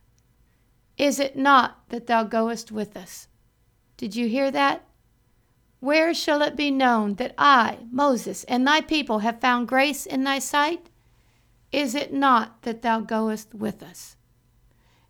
Is 0.96 1.18
it 1.18 1.36
not 1.36 1.88
that 1.88 2.06
thou 2.06 2.24
goest 2.24 2.70
with 2.70 2.96
us? 2.96 3.28
Did 3.96 4.14
you 4.14 4.28
hear 4.28 4.50
that? 4.50 4.84
Where 5.80 6.14
shall 6.14 6.40
it 6.42 6.56
be 6.56 6.70
known 6.70 7.14
that 7.14 7.34
I, 7.36 7.78
Moses, 7.90 8.44
and 8.44 8.66
thy 8.66 8.80
people 8.80 9.18
have 9.18 9.40
found 9.40 9.68
grace 9.68 10.06
in 10.06 10.24
thy 10.24 10.38
sight? 10.38 10.88
Is 11.74 11.96
it 11.96 12.12
not 12.12 12.62
that 12.62 12.82
thou 12.82 13.00
goest 13.00 13.52
with 13.52 13.82
us? 13.82 14.14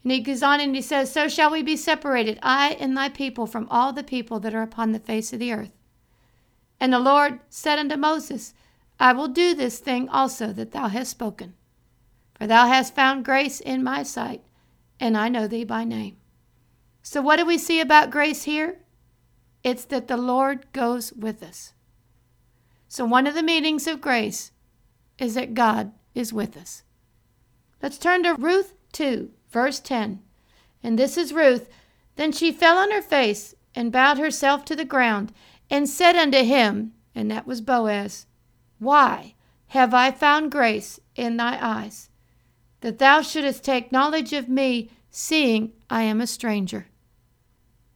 And 0.03 0.11
he 0.11 0.21
goes 0.21 0.43
on 0.43 0.61
and 0.61 0.75
he 0.75 0.81
says, 0.81 1.13
So 1.13 1.29
shall 1.29 1.51
we 1.51 1.63
be 1.63 1.77
separated, 1.77 2.39
I 2.43 2.71
and 2.81 2.97
thy 2.97 3.11
people, 3.11 3.47
from 3.47 3.69
all 3.71 3.93
the 3.93 4.03
people 4.03 4.41
that 4.41 4.55
are 4.55 4.63
upon 4.63 4.93
the 4.93 4.99
face 4.99 5.35
of 5.35 5.41
the 5.41 5.53
earth. 5.53 5.73
And 6.81 6.91
the 6.91 6.99
Lord 6.99 7.41
said 7.51 7.79
unto 7.79 7.99
Moses, 7.99 8.55
I 8.99 9.13
will 9.13 9.29
do 9.29 9.55
this 9.55 9.79
thing 9.79 10.09
also 10.09 10.55
that 10.55 10.73
thou 10.73 10.89
hast 10.89 11.11
spoken. 11.11 11.53
For 12.33 12.47
thou 12.47 12.67
hast 12.67 12.95
found 12.95 13.27
grace 13.27 13.61
in 13.61 13.85
my 13.85 14.03
sight, 14.03 14.41
and 14.99 15.19
I 15.19 15.29
know 15.29 15.47
thee 15.47 15.65
by 15.65 15.85
name. 15.85 16.17
So, 17.03 17.21
what 17.21 17.37
do 17.37 17.45
we 17.45 17.59
see 17.59 17.79
about 17.79 18.11
grace 18.11 18.45
here? 18.45 18.79
It's 19.63 19.85
that 19.85 20.09
the 20.09 20.17
Lord 20.17 20.73
goes 20.73 21.13
with 21.13 21.43
us. 21.43 21.75
So, 22.89 23.05
one 23.05 23.27
of 23.27 23.35
the 23.35 23.43
meanings 23.43 23.87
of 23.87 24.01
grace 24.01 24.51
is 25.19 25.35
that 25.35 25.53
God 25.53 25.93
is 26.15 26.33
with 26.33 26.57
us. 26.57 26.83
Let's 27.83 27.99
turn 27.99 28.23
to 28.23 28.35
Ruth 28.35 28.73
2, 28.93 29.31
verse 29.51 29.81
10. 29.81 30.21
And 30.83 30.99
this 30.99 31.17
is 31.17 31.33
Ruth. 31.33 31.69
Then 32.17 32.33
she 32.33 32.53
fell 32.53 32.79
on 32.79 32.91
her 32.91 33.03
face 33.03 33.55
and 33.75 33.93
bowed 33.93 34.19
herself 34.19 34.65
to 34.67 34.77
the 34.77 34.85
ground 34.85 35.33
and 35.71 35.89
said 35.89 36.17
unto 36.17 36.39
him, 36.39 36.93
and 37.15 37.31
that 37.31 37.47
was 37.47 37.61
Boaz, 37.61 38.27
Why 38.79 39.35
have 39.69 39.95
I 39.95 40.11
found 40.11 40.53
grace 40.53 41.01
in 41.17 41.37
thy 41.37 41.59
eyes, 41.61 42.11
that 42.81 42.99
thou 42.99 43.23
shouldest 43.23 43.65
take 43.65 43.91
knowledge 43.91 44.33
of 44.33 44.49
me, 44.49 44.91
seeing 45.11 45.73
I 45.91 46.03
am 46.03 46.21
a 46.21 46.27
stranger? 46.27 46.87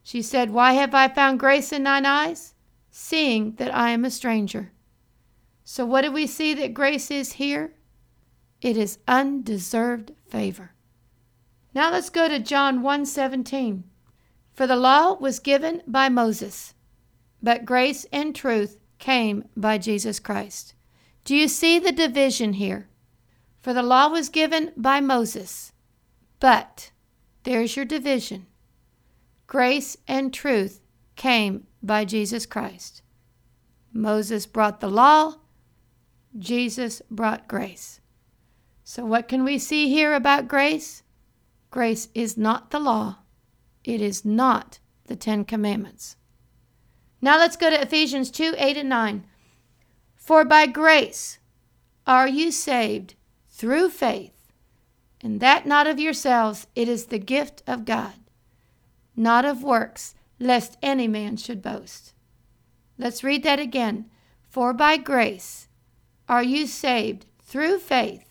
She 0.03 0.23
said, 0.23 0.51
Why 0.51 0.73
have 0.73 0.95
I 0.95 1.09
found 1.09 1.39
grace 1.39 1.73
in 1.73 1.85
thine 1.85 2.07
eyes, 2.07 2.55
seeing 2.91 3.53
that 3.57 3.75
I 3.75 3.91
am 3.91 4.05
a 4.05 4.11
stranger? 4.11 4.73
So, 5.65 5.85
what 5.85 6.03
do 6.03 6.11
we 6.11 6.27
see 6.27 6.55
that 6.55 6.73
grace 6.73 7.11
is 7.11 7.33
here? 7.33 7.75
It 8.61 8.77
is 8.77 8.99
undeserved 9.07 10.13
favor. 10.27 10.73
Now 11.75 11.93
let's 11.93 12.11
go 12.11 12.29
to 12.29 12.41
John 12.41 12.83
1:17. 12.83 13.85
For 14.53 14.67
the 14.67 14.77
law 14.77 15.15
was 15.15 15.39
given 15.39 15.83
by 15.87 16.09
Moses, 16.09 16.75
but 17.41 17.65
grace 17.65 18.05
and 18.13 18.35
truth 18.35 18.79
came 18.99 19.45
by 19.57 19.79
Jesus 19.79 20.19
Christ. 20.19 20.75
Do 21.25 21.37
you 21.37 21.47
see 21.47 21.79
the 21.79 21.93
division 21.93 22.55
here? 22.55 22.89
For 23.61 23.73
the 23.73 23.83
law 23.83 24.09
was 24.09 24.29
given 24.29 24.73
by 24.77 25.01
Moses, 25.01 25.73
but 26.41 26.91
there's 27.45 27.77
your 27.77 27.85
division. 27.85 28.47
Grace 29.47 29.97
and 30.09 30.35
truth 30.35 30.81
came 31.15 31.67
by 31.83 32.05
Jesus 32.05 32.47
Christ. 32.47 33.03
Moses 33.93 34.47
brought 34.47 34.81
the 34.81 34.91
law, 34.91 35.37
Jesus 36.37 37.03
brought 37.11 37.47
grace. 37.47 38.01
So, 38.91 39.05
what 39.05 39.29
can 39.29 39.45
we 39.45 39.59
see 39.59 39.91
here 39.91 40.15
about 40.15 40.49
grace? 40.49 41.03
Grace 41.71 42.09
is 42.15 42.39
not 42.39 42.71
the 42.71 42.79
law, 42.79 43.19
it 43.85 44.01
is 44.01 44.25
not 44.25 44.79
the 45.05 45.15
Ten 45.15 45.45
Commandments. 45.45 46.17
Now 47.21 47.37
let's 47.37 47.59
go 47.59 47.69
to 47.69 47.83
Ephesians 47.83 48.31
2 48.31 48.55
8 48.57 48.79
and 48.79 48.89
9. 48.89 49.27
For 50.17 50.43
by 50.43 50.65
grace 50.65 51.39
are 52.07 52.27
you 52.27 52.51
saved 52.51 53.15
through 53.51 53.91
faith, 53.91 54.51
and 55.21 55.39
that 55.41 55.67
not 55.67 55.87
of 55.87 56.01
yourselves, 56.01 56.67
it 56.75 56.89
is 56.89 57.07
the 57.07 57.19
gift 57.19 57.63
of 57.67 57.85
God, 57.85 58.15
not 59.15 59.45
of 59.45 59.63
works, 59.63 60.15
lest 60.41 60.79
any 60.81 61.07
man 61.07 61.37
should 61.37 61.61
boast. 61.61 62.15
Let's 62.97 63.23
read 63.23 63.43
that 63.43 63.61
again. 63.61 64.07
For 64.49 64.73
by 64.73 64.97
grace 64.97 65.69
are 66.27 66.43
you 66.43 66.67
saved 66.67 67.27
through 67.43 67.81
faith, 67.81 68.28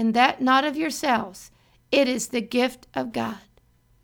and 0.00 0.14
that 0.14 0.40
not 0.40 0.64
of 0.64 0.78
yourselves, 0.78 1.50
it 1.92 2.08
is 2.08 2.28
the 2.28 2.40
gift 2.40 2.86
of 2.94 3.12
God. 3.12 3.36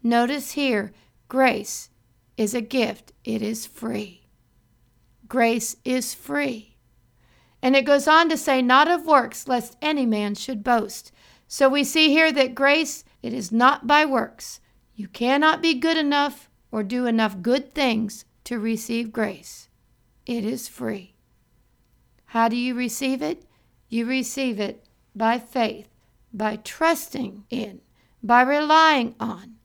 Notice 0.02 0.52
here, 0.52 0.92
grace 1.26 1.88
is 2.36 2.52
a 2.52 2.60
gift, 2.60 3.12
it 3.24 3.40
is 3.40 3.64
free. 3.64 4.26
Grace 5.26 5.76
is 5.86 6.12
free. 6.12 6.76
And 7.62 7.74
it 7.74 7.86
goes 7.86 8.06
on 8.06 8.28
to 8.28 8.36
say, 8.36 8.60
not 8.60 8.90
of 8.90 9.06
works, 9.06 9.48
lest 9.48 9.78
any 9.80 10.04
man 10.04 10.34
should 10.34 10.62
boast. 10.62 11.12
So 11.48 11.66
we 11.66 11.82
see 11.82 12.10
here 12.10 12.30
that 12.30 12.54
grace, 12.54 13.02
it 13.22 13.32
is 13.32 13.50
not 13.50 13.86
by 13.86 14.04
works. 14.04 14.60
You 14.94 15.08
cannot 15.08 15.62
be 15.62 15.72
good 15.72 15.96
enough 15.96 16.50
or 16.70 16.82
do 16.82 17.06
enough 17.06 17.40
good 17.40 17.74
things 17.74 18.26
to 18.44 18.58
receive 18.58 19.12
grace. 19.12 19.70
It 20.26 20.44
is 20.44 20.68
free. 20.68 21.14
How 22.26 22.50
do 22.50 22.56
you 22.56 22.74
receive 22.74 23.22
it? 23.22 23.46
You 23.88 24.04
receive 24.04 24.60
it 24.60 24.85
by 25.16 25.38
faith, 25.38 25.88
by 26.32 26.56
trusting 26.56 27.44
in, 27.50 27.80
by 28.22 28.42
relying 28.42 29.14
on 29.18 29.56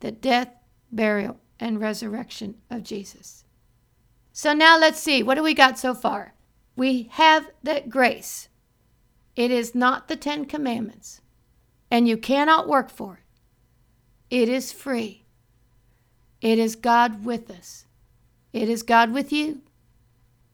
the 0.00 0.10
death, 0.10 0.50
burial, 0.90 1.38
and 1.60 1.80
resurrection 1.80 2.56
of 2.70 2.82
Jesus. 2.82 3.44
So 4.32 4.52
now 4.52 4.78
let's 4.78 5.00
see, 5.00 5.22
what 5.22 5.34
do 5.34 5.42
we 5.42 5.54
got 5.54 5.78
so 5.78 5.94
far? 5.94 6.34
We 6.76 7.08
have 7.12 7.48
that 7.62 7.88
grace. 7.88 8.48
It 9.34 9.50
is 9.50 9.74
not 9.74 10.08
the 10.08 10.16
Ten 10.16 10.44
Commandments, 10.44 11.20
and 11.90 12.08
you 12.08 12.16
cannot 12.16 12.68
work 12.68 12.90
for 12.90 13.20
it. 13.20 14.36
It 14.42 14.48
is 14.48 14.72
free. 14.72 15.24
It 16.40 16.58
is 16.58 16.76
God 16.76 17.24
with 17.24 17.50
us. 17.50 17.86
It 18.52 18.68
is 18.68 18.82
God 18.82 19.12
with 19.12 19.32
you. 19.32 19.62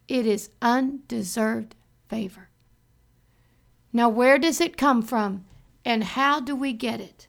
It 0.09 0.26
is 0.26 0.50
undeserved 0.62 1.74
favor. 2.09 2.48
Now, 3.94 4.11
where 4.11 4.38
does 4.38 4.61
it 4.61 4.76
come 4.76 5.00
from, 5.00 5.46
and 5.87 6.04
how 6.04 6.40
do 6.40 6.54
we 6.54 6.74
get 6.74 7.00
it? 7.00 7.28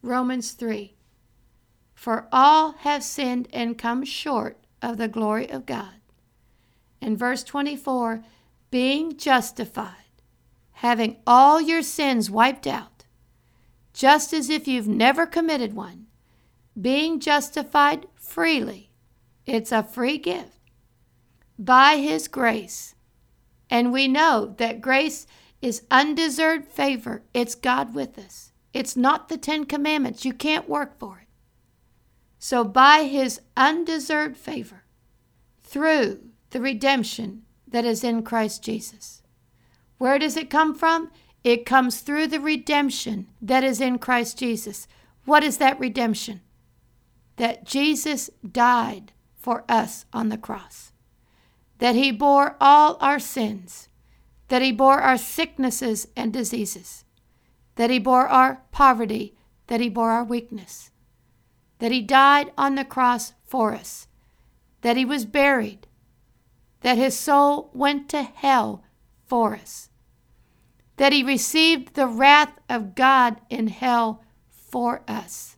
Romans 0.00 0.52
3 0.52 0.94
for 2.02 2.26
all 2.32 2.72
have 2.80 3.04
sinned 3.04 3.46
and 3.52 3.78
come 3.78 4.04
short 4.04 4.58
of 4.82 4.96
the 4.96 5.06
glory 5.06 5.48
of 5.48 5.64
God. 5.64 6.00
In 7.00 7.16
verse 7.16 7.44
24, 7.44 8.24
being 8.72 9.16
justified, 9.16 10.10
having 10.72 11.18
all 11.28 11.60
your 11.60 11.80
sins 11.80 12.28
wiped 12.28 12.66
out, 12.66 13.04
just 13.94 14.32
as 14.32 14.50
if 14.50 14.66
you've 14.66 14.88
never 14.88 15.26
committed 15.26 15.74
one, 15.74 16.06
being 16.80 17.20
justified 17.20 18.08
freely. 18.16 18.90
It's 19.46 19.70
a 19.70 19.84
free 19.84 20.18
gift 20.18 20.58
by 21.56 21.98
His 21.98 22.26
grace. 22.26 22.96
And 23.70 23.92
we 23.92 24.08
know 24.08 24.56
that 24.58 24.80
grace 24.80 25.28
is 25.62 25.86
undeserved 25.90 26.66
favor. 26.66 27.22
It's 27.32 27.54
God 27.54 27.94
with 27.94 28.18
us. 28.18 28.52
It's 28.74 28.96
not 28.96 29.28
the 29.28 29.38
Ten 29.38 29.64
Commandments. 29.64 30.24
You 30.24 30.34
can't 30.34 30.68
work 30.68 30.98
for 30.98 31.20
it. 31.22 31.28
So, 32.38 32.64
by 32.64 33.04
his 33.04 33.40
undeserved 33.56 34.36
favor, 34.36 34.82
through 35.62 36.20
the 36.50 36.60
redemption 36.60 37.42
that 37.66 37.84
is 37.84 38.04
in 38.04 38.22
Christ 38.22 38.62
Jesus. 38.62 39.22
Where 39.96 40.18
does 40.18 40.36
it 40.36 40.50
come 40.50 40.74
from? 40.74 41.10
It 41.44 41.64
comes 41.64 42.00
through 42.00 42.26
the 42.26 42.40
redemption 42.40 43.28
that 43.40 43.64
is 43.64 43.80
in 43.80 43.98
Christ 43.98 44.38
Jesus. 44.38 44.86
What 45.24 45.42
is 45.42 45.58
that 45.58 45.80
redemption? 45.80 46.42
That 47.36 47.64
Jesus 47.64 48.28
died 48.48 49.12
for 49.34 49.64
us 49.68 50.04
on 50.12 50.28
the 50.28 50.36
cross, 50.36 50.92
that 51.78 51.94
he 51.94 52.12
bore 52.12 52.56
all 52.60 52.96
our 53.00 53.18
sins, 53.18 53.88
that 54.52 54.60
he 54.60 54.70
bore 54.70 55.00
our 55.00 55.16
sicknesses 55.16 56.06
and 56.14 56.30
diseases, 56.30 57.06
that 57.76 57.88
he 57.88 57.98
bore 57.98 58.28
our 58.28 58.62
poverty, 58.70 59.34
that 59.68 59.80
he 59.80 59.88
bore 59.88 60.10
our 60.10 60.24
weakness 60.24 60.90
that 61.82 61.90
he 61.90 62.00
died 62.00 62.52
on 62.56 62.76
the 62.76 62.84
cross 62.84 63.32
for 63.44 63.74
us, 63.74 64.06
that 64.82 64.96
he 64.96 65.04
was 65.04 65.24
buried, 65.24 65.88
that 66.82 66.96
his 66.96 67.18
soul 67.18 67.72
went 67.74 68.08
to 68.08 68.22
hell 68.22 68.84
for 69.26 69.56
us, 69.56 69.90
that 70.96 71.12
he 71.12 71.24
received 71.24 71.94
the 71.94 72.06
wrath 72.06 72.56
of 72.68 72.94
God 72.94 73.40
in 73.50 73.66
hell 73.66 74.22
for 74.48 75.02
us, 75.08 75.56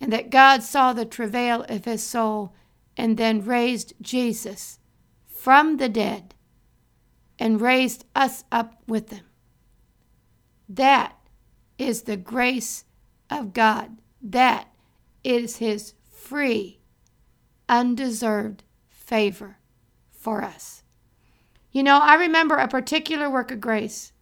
and 0.00 0.12
that 0.12 0.28
God 0.28 0.64
saw 0.64 0.92
the 0.92 1.04
travail 1.04 1.64
of 1.68 1.84
his 1.84 2.02
soul 2.02 2.52
and 2.96 3.16
then 3.16 3.44
raised 3.44 3.94
Jesus 4.02 4.80
from 5.24 5.76
the 5.76 5.88
dead 5.88 6.34
and 7.38 7.60
raised 7.60 8.04
us 8.14 8.44
up 8.50 8.82
with 8.86 9.10
him. 9.10 9.24
That 10.68 11.16
is 11.78 12.02
the 12.02 12.16
grace 12.16 12.84
of 13.30 13.52
God. 13.52 13.98
That 14.22 14.68
is 15.22 15.58
his 15.58 15.94
free, 16.10 16.80
undeserved 17.68 18.64
favor 18.88 19.58
for 20.10 20.42
us. 20.42 20.82
You 21.70 21.82
know, 21.82 21.98
I 21.98 22.14
remember 22.14 22.56
a 22.56 22.68
particular 22.68 23.28
work 23.28 23.50
of 23.50 23.60
grace 23.60 24.12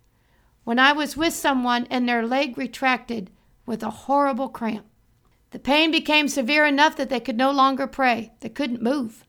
when 0.65 0.79
I 0.79 0.93
was 0.93 1.17
with 1.17 1.35
someone 1.35 1.87
and 1.89 2.09
their 2.09 2.27
leg 2.27 2.59
retracted 2.59 3.31
with 3.65 3.83
a 3.83 3.91
horrible 3.91 4.49
cramp. 4.49 4.87
The 5.51 5.59
pain 5.59 5.91
became 5.91 6.27
severe 6.27 6.67
enough 6.67 6.97
that 6.97 7.11
they 7.11 7.21
could 7.21 7.37
no 7.37 7.53
longer 7.53 7.87
pray, 7.87 8.33
they 8.41 8.49
couldn't 8.49 8.83
move. 8.83 9.25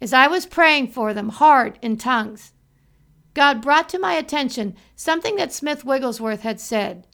As 0.00 0.12
I 0.12 0.26
was 0.28 0.46
praying 0.46 0.88
for 0.88 1.14
them 1.14 1.30
hard 1.30 1.78
in 1.80 1.96
tongues, 1.96 2.52
God 3.38 3.62
brought 3.62 3.88
to 3.90 4.00
my 4.00 4.14
attention 4.14 4.74
something 4.96 5.36
that 5.36 5.52
Smith 5.52 5.84
Wigglesworth 5.84 6.40
had 6.40 6.58
said 6.58 7.06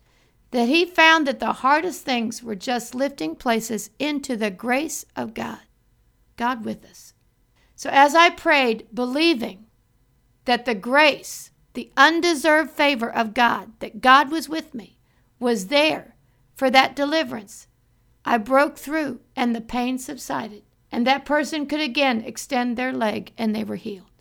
that 0.53 0.71
he 0.71 0.87
found 0.87 1.27
that 1.27 1.39
the 1.39 1.53
hardest 1.53 2.03
things 2.03 2.43
were 2.43 2.55
just 2.55 2.95
lifting 2.95 3.37
places 3.37 3.91
into 3.99 4.35
the 4.35 4.51
grace 4.51 5.05
of 5.15 5.35
God, 5.35 5.61
God 6.39 6.65
with 6.65 6.83
us. 6.87 7.13
So 7.77 7.91
as 7.93 8.15
I 8.15 8.31
prayed, 8.31 8.87
believing 8.95 9.67
that 10.47 10.65
the 10.65 10.75
grace, 10.75 11.51
the 11.75 11.91
undeserved 11.95 12.71
favor 12.71 13.13
of 13.13 13.35
God, 13.35 13.73
that 13.81 14.01
God 14.01 14.31
was 14.31 14.49
with 14.49 14.73
me, 14.73 14.97
was 15.39 15.67
there 15.67 16.15
for 16.55 16.71
that 16.71 16.97
deliverance, 16.97 17.67
I 18.25 18.39
broke 18.39 18.79
through 18.79 19.21
and 19.37 19.55
the 19.55 19.61
pain 19.61 19.99
subsided, 19.99 20.63
and 20.91 21.07
that 21.07 21.27
person 21.27 21.67
could 21.67 21.81
again 21.81 22.23
extend 22.23 22.79
their 22.79 22.95
leg 22.95 23.33
and 23.37 23.55
they 23.55 23.63
were 23.63 23.77
healed. 23.77 24.14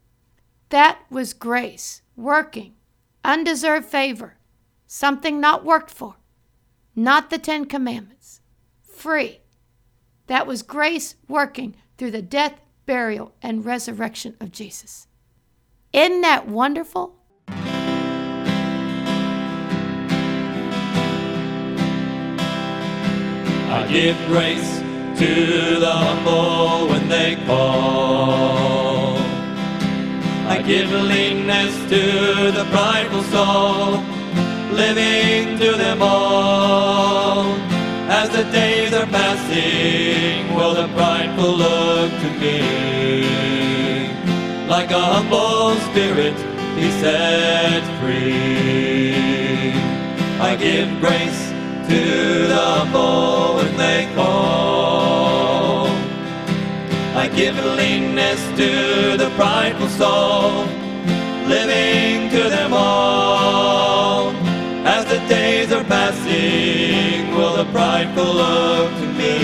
That 0.74 0.98
was 1.12 1.34
grace 1.34 2.02
working, 2.16 2.74
undeserved 3.24 3.86
favor, 3.86 4.38
something 4.88 5.40
not 5.40 5.64
worked 5.64 5.92
for 5.92 6.16
not 6.96 7.30
the 7.30 7.38
Ten 7.38 7.66
Commandments. 7.66 8.42
Free. 8.82 9.42
That 10.26 10.48
was 10.48 10.64
grace 10.64 11.14
working 11.28 11.76
through 12.00 12.10
the 12.10 12.24
death, 12.24 12.60
burial, 12.88 13.36
and 13.40 13.64
resurrection 13.64 14.36
of 14.40 14.52
Jesus. 14.52 15.06
Isn't 15.94 16.22
that 16.22 16.48
wonderful? 16.48 17.18
I 23.70 23.88
give 23.92 24.18
grace 24.26 24.80
to 25.20 25.80
the 25.80 25.92
humble 25.92 26.88
when 26.90 27.10
they 27.10 27.36
call. 27.46 28.73
Give 30.65 30.89
leanness 30.89 31.76
to 31.89 32.52
the 32.52 32.65
prideful 32.71 33.23
soul, 33.23 34.02
living 34.71 35.60
to 35.60 35.78
them 35.78 36.02
all. 36.02 37.43
As 38.08 38.30
the 38.30 38.45
days 38.45 38.93
are 38.93 39.06
passing, 39.08 40.56
will 40.56 40.73
the 40.73 40.88
prideful 40.95 41.52
look 41.52 42.12
to 42.12 42.30
me? 42.39 42.62
Like 44.69 44.91
a 44.91 45.02
humble 45.02 45.76
spirit, 45.91 46.38
he 46.78 46.89
sets 47.02 47.88
free. 47.99 49.73
I 50.39 50.56
give 50.56 50.88
grace 51.02 51.49
to 51.89 52.47
the 52.47 52.63
humble 52.78 53.56
when 53.58 53.76
they 53.76 54.10
call. 54.15 55.88
I 57.15 57.28
give 57.28 57.56
leanness 57.56 58.41
to 58.58 59.17
the 59.17 59.30
prideful 59.38 59.88
soul, 59.88 60.42
living 61.56 62.30
to 62.36 62.42
them 62.50 62.72
all. 62.74 64.32
As 64.96 65.04
the 65.06 65.20
days 65.28 65.72
are 65.72 65.84
passing, 65.84 67.36
will 67.36 67.56
the 67.62 67.68
prideful 67.72 68.32
look 68.42 68.89
to 69.02 69.08
me? 69.22 69.38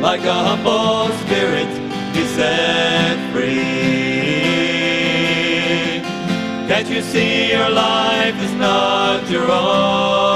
Like 0.00 0.24
a 0.36 0.38
humble 0.48 1.08
spirit, 1.22 1.70
be 2.14 2.22
set 2.36 3.16
free. 3.32 3.78
Can't 6.68 6.88
you 6.94 7.02
see 7.02 7.50
your 7.54 7.70
life 7.70 8.36
is 8.46 8.54
not 8.66 9.28
your 9.34 9.46
own? 9.50 10.28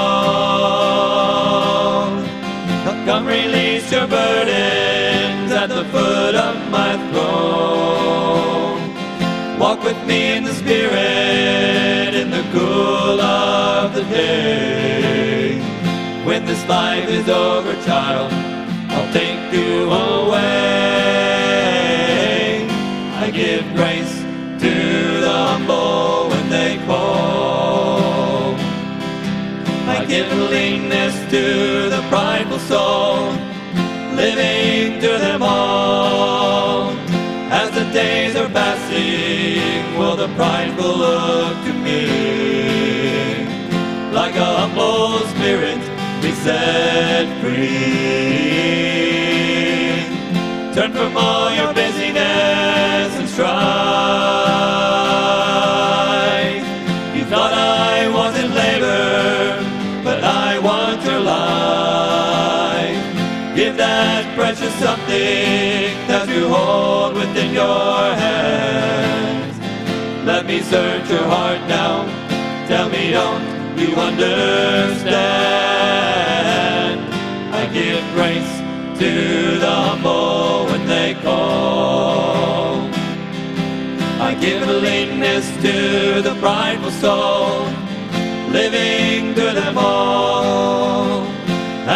Come 3.05 3.25
release 3.27 3.91
your 3.91 4.07
burdens 4.07 5.51
at 5.51 5.67
the 5.67 5.83
foot 5.91 6.35
of 6.35 6.55
my 6.71 6.91
throne. 7.11 8.62
Walk 9.73 9.85
with 9.85 10.05
me 10.05 10.33
in 10.37 10.43
the 10.43 10.53
Spirit 10.53 12.13
in 12.13 12.29
the 12.29 12.43
cool 12.53 13.19
of 13.19 13.95
the 13.95 14.03
day. 14.03 15.59
When 16.23 16.45
this 16.45 16.63
life 16.67 17.09
is 17.09 17.27
over, 17.27 17.73
child, 17.83 18.31
I'll 18.91 19.11
take 19.11 19.51
you 19.51 19.89
away. 19.89 20.37
I 23.15 23.31
give 23.31 23.65
grace 23.73 24.15
to 24.61 24.73
the 25.21 25.31
humble 25.31 26.29
when 26.29 26.49
they 26.51 26.77
call. 26.85 28.53
I 29.89 30.05
give 30.07 30.31
leanness 30.51 31.15
to 31.31 31.89
the 31.89 32.03
prideful 32.09 32.59
soul, 32.59 33.31
living 34.13 35.01
to 35.01 35.17
them 35.17 35.41
all. 35.41 36.91
As 37.55 37.69
the 37.69 37.85
days 37.93 38.35
are 38.35 38.49
passing, 38.49 39.52
the 40.27 40.35
prideful 40.35 40.95
look 40.97 41.55
to 41.65 41.73
me? 41.73 42.05
Like 44.13 44.35
a 44.35 44.45
humble 44.59 45.19
spirit, 45.33 45.81
be 46.21 46.31
set 46.31 47.25
free. 47.41 47.73
Turn 50.73 50.93
from 50.93 51.17
all 51.17 51.53
your 51.53 51.73
busyness 51.73 53.11
and 53.19 53.27
strife. 53.27 53.53
You 57.17 57.23
thought 57.25 57.53
I 57.53 58.07
was 58.17 58.33
in 58.43 58.49
labor, 58.53 59.61
but 60.05 60.23
I 60.23 60.59
want 60.59 61.03
your 61.03 61.19
life. 61.19 63.03
Give 63.57 63.75
that 63.75 64.23
precious 64.37 64.73
something 64.75 65.91
that 66.07 66.29
you 66.29 66.47
hold 66.47 67.15
within 67.15 67.51
your 67.51 68.15
hands. 68.23 69.32
Me 70.53 70.61
search 70.61 71.09
your 71.09 71.25
heart 71.25 71.61
now. 71.67 72.05
Tell 72.67 72.87
me, 72.87 73.09
don't 73.09 73.43
you 73.75 73.95
understand? 73.95 75.09
I 77.51 77.65
give 77.73 78.03
grace 78.13 78.53
to 78.99 79.11
the 79.57 79.75
humble 79.87 80.65
when 80.67 80.85
they 80.85 81.15
call. 81.23 82.87
I 84.21 84.35
give 84.39 84.67
leanness 84.67 85.49
to 85.63 86.21
the 86.21 86.35
prideful 86.39 86.91
soul, 86.91 87.65
living 88.51 89.33
to 89.33 89.53
them 89.59 89.75
all. 89.75 91.25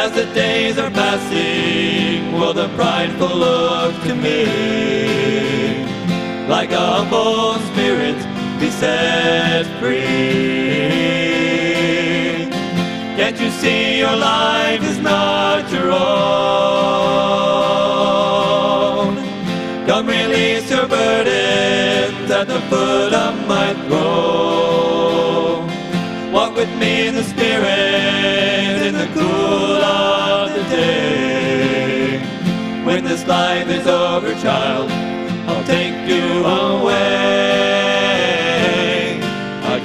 As 0.01 0.13
the 0.13 0.25
days 0.33 0.79
are 0.79 0.89
passing, 0.89 2.31
will 2.31 2.55
the 2.55 2.69
prideful 2.69 3.35
look 3.37 3.93
to 4.05 4.15
me? 4.15 4.47
Like 6.47 6.71
a 6.71 6.79
humble 6.79 7.59
spirit, 7.69 8.17
set 8.79 9.65
free. 9.79 9.97
Can't 13.17 13.39
you 13.39 13.49
see 13.49 13.97
your 13.97 14.15
life 14.15 14.83
is 14.83 14.99
not 14.99 15.71
your 15.71 15.91
own? 15.91 15.97
Come 19.87 20.05
release 20.07 20.69
your 20.69 20.87
burdens 20.87 22.29
at 22.29 22.47
the 22.47 22.61
foot 22.69 23.13
of 23.13 23.47
my 23.47 23.73
throne. 23.87 25.67
Walk 26.31 26.55
with 26.55 26.69
me 26.77 27.07
in 27.07 27.15
the 27.15 27.23
Spirit 27.23 28.81
in 28.87 28.93
the 28.93 29.07
cool 29.15 29.81
of 29.81 30.53
the 30.53 30.63
day. 30.69 32.19
When 32.85 33.03
this 33.03 33.25
life 33.25 33.69
is 33.69 33.87
over, 33.87 34.33
child, 34.35 34.91
I'll 35.49 35.63
take 35.65 36.07
you 36.07 36.45
away. 36.45 37.86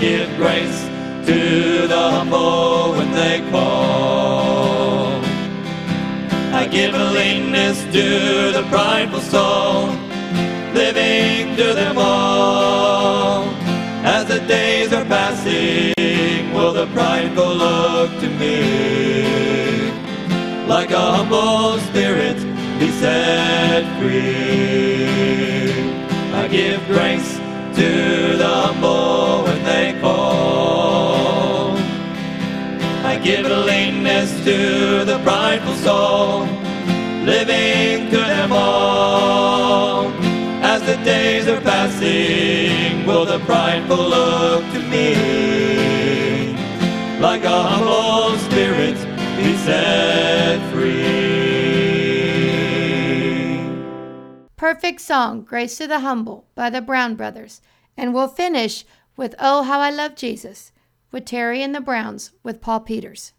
Give 0.03 0.37
grace 0.37 0.81
to 1.27 1.87
the 1.87 2.03
humble 2.11 2.91
when 2.95 3.13
they 3.13 3.39
call. 3.53 5.23
I 6.53 6.67
give 6.69 6.93
a 6.93 7.05
leanness 7.13 7.85
to 7.85 8.51
the 8.51 8.67
prideful 8.69 9.21
soul, 9.21 9.87
living 10.75 11.55
to 11.55 11.73
them 11.73 11.99
all. 11.99 13.45
As 14.03 14.27
the 14.27 14.41
days 14.41 14.93
are 14.93 15.05
passing, 15.05 16.53
will 16.53 16.73
the 16.73 16.89
prideful 16.89 17.55
look 17.55 18.11
to 18.23 18.29
me? 18.41 18.59
Like 20.67 20.91
a 20.91 21.13
humble 21.17 21.79
spirit, 21.79 22.39
be 22.81 22.91
set 22.91 23.85
free. 24.01 25.07
I 26.35 26.49
give 26.49 26.85
grace 26.89 27.42
to 27.75 28.37
the 28.37 28.49
humble 28.49 29.45
when 29.45 29.65
they 29.65 29.99
call. 30.01 31.77
I 33.05 33.19
give 33.23 33.47
a 33.47 33.57
leanness 33.57 34.31
to 34.45 35.05
the 35.05 35.19
prideful 35.25 35.75
soul, 35.75 36.41
living 37.25 38.11
to 38.11 38.17
them 38.17 38.53
all. 38.53 40.09
As 40.63 40.83
the 40.83 40.97
days 41.05 41.49
are 41.49 41.61
passing, 41.61 43.07
will 43.07 43.25
the 43.25 43.41
prideful 43.41 43.97
look 43.97 44.65
to 44.73 44.81
me? 44.93 46.57
Like 47.21 47.45
a 47.45 47.63
humble 47.63 48.39
spirit, 48.39 48.97
be 49.37 49.57
set 49.59 50.61
free. 50.73 51.52
Perfect 54.63 55.01
song, 55.01 55.43
Grace 55.43 55.77
to 55.79 55.89
the 55.89 55.99
Humble 55.99 56.47
by 56.55 56.71
the 56.71 56.81
Brown 56.81 57.17
Brothers. 57.17 57.61
And 57.97 58.15
we'll 58.15 58.29
finish 58.29 58.85
with 59.17 59.35
Oh, 59.41 59.65
How 59.65 59.81
I 59.81 59.91
Love 59.91 60.15
Jesus 60.15 60.71
with 61.11 61.25
Terry 61.25 61.65
and 61.65 61.75
the 61.75 61.81
Browns 61.81 62.31
with 62.45 62.61
Paul 62.61 62.79
Peters. 62.79 63.33